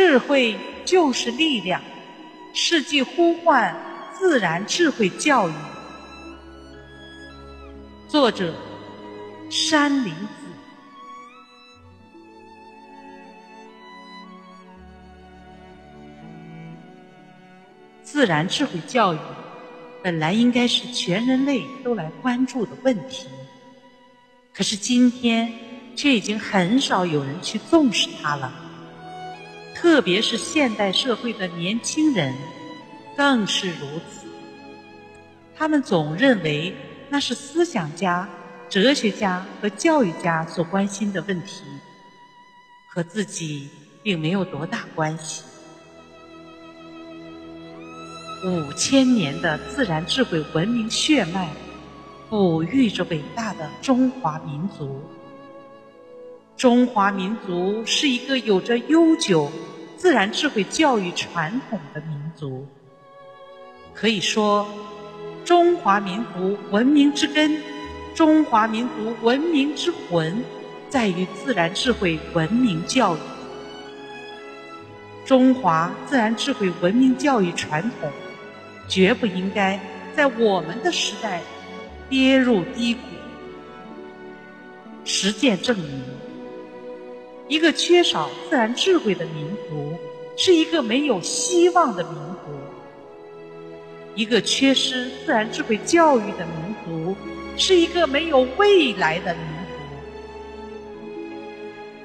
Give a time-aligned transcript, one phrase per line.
[0.00, 1.82] 智慧就是力量，
[2.54, 3.76] 世纪呼唤
[4.16, 5.52] 自然智慧教育。
[8.06, 8.54] 作者：
[9.50, 10.28] 山林子。
[18.04, 19.18] 自然智慧教育
[20.00, 23.26] 本来应该是全人类都来关注的问题，
[24.54, 25.52] 可是今天
[25.96, 28.66] 却已经很少有人去重视它了。
[29.80, 32.34] 特别是现代社会的年轻人
[33.16, 34.26] 更是如此，
[35.56, 36.74] 他们总认为
[37.08, 38.28] 那是思想家、
[38.68, 41.62] 哲学家和教育家所关心的问题，
[42.92, 43.68] 和自己
[44.02, 45.44] 并没有多大关系。
[48.44, 51.48] 五千年的自然智慧文明血脉，
[52.28, 55.00] 哺育着伟大的中华民族。
[56.58, 59.48] 中华民族是一个有着悠久
[59.96, 62.66] 自然智慧教育传统的民族。
[63.94, 64.66] 可以说，
[65.44, 67.62] 中华民族文明之根，
[68.12, 70.42] 中华民族文明之魂，
[70.88, 73.20] 在于自然智慧文明教育。
[75.24, 78.10] 中华自然智慧文明教育传统。
[78.88, 79.78] 绝不应该
[80.16, 81.42] 在我们的时代
[82.08, 83.00] 跌入低谷。
[85.04, 86.02] 实践证明，
[87.48, 89.96] 一个缺少自然智慧的民族
[90.36, 92.50] 是一个没有希望的民族；
[94.14, 97.16] 一个缺失自然智慧教育的民族
[97.56, 99.48] 是一个没有未来的民族。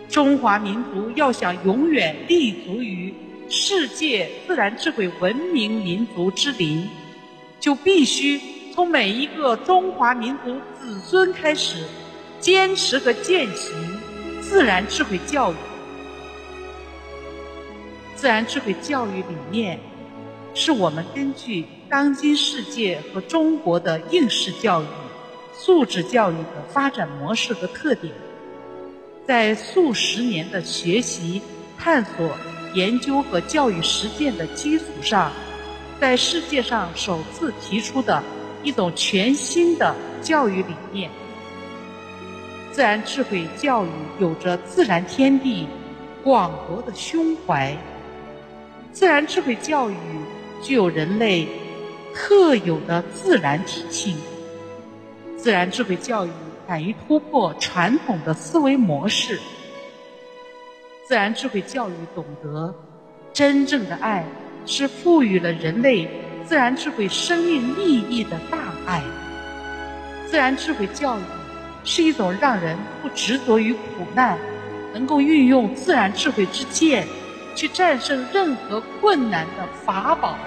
[0.09, 3.13] 中华民族要想永远立足于。
[3.49, 6.87] 世界自然智慧文明民族之林，
[7.59, 8.39] 就必须
[8.73, 11.83] 从每一个中华民族子孙开始，
[12.39, 13.75] 坚持和践行
[14.53, 15.55] 自然智慧教育。
[18.15, 19.79] 自然智慧教育理念，
[20.53, 24.85] 是我们根据当今世界和中国的应试教育、
[25.55, 28.13] 素质教育的发展模式和特点，
[29.27, 31.41] 在数十年的学习
[31.75, 32.29] 探索。
[32.75, 35.31] 研究和教育实践的基础上，
[35.99, 38.21] 在世界上首次提出的
[38.61, 41.09] 一种全新的教育理念。
[42.73, 43.89] 自然智慧教育
[44.19, 45.67] 有着自然天地
[46.23, 47.77] 广博的胸怀，
[48.91, 49.95] 自然智慧教育
[50.59, 51.47] 具有人类
[52.15, 54.17] 特有的自然体性，
[55.37, 56.31] 自然智慧教育
[56.67, 59.39] 敢于突破传统的思维模式。
[61.07, 62.73] 自然智慧教育懂得，
[63.31, 64.25] 真正的爱
[64.65, 66.09] 是赋予了人类
[66.43, 68.57] 自然智慧生命意义的大
[68.87, 69.03] 爱。
[70.25, 71.21] 自然智慧教育
[71.83, 73.79] 是一种让人不执着于苦
[74.15, 74.37] 难，
[74.93, 77.07] 能够运用自然智慧之剑
[77.55, 80.37] 去战胜任何困难的法宝。